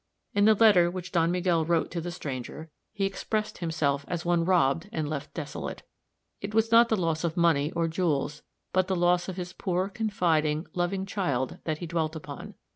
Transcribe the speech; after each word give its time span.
In 0.33 0.45
the 0.45 0.55
letter 0.55 0.89
which 0.89 1.11
Don 1.11 1.29
Miguel 1.29 1.63
wrote 1.63 1.91
to 1.91 2.01
the 2.01 2.09
stranger, 2.11 2.71
he 2.91 3.05
expressed 3.05 3.59
himself 3.59 4.03
as 4.07 4.25
one 4.25 4.43
robbed 4.43 4.89
and 4.91 5.07
left 5.07 5.31
desolate. 5.35 5.83
It 6.41 6.55
was 6.55 6.71
not 6.71 6.89
the 6.89 6.97
loss 6.97 7.23
of 7.23 7.37
money 7.37 7.69
or 7.73 7.87
jewels, 7.87 8.41
but 8.73 8.87
the 8.87 8.95
loss 8.95 9.29
of 9.29 9.37
his 9.37 9.53
poor, 9.53 9.89
confiding, 9.89 10.65
loving 10.73 11.05
child, 11.05 11.59
that 11.65 11.77
he 11.77 11.85
dwelt 11.85 12.15
upon. 12.15 12.55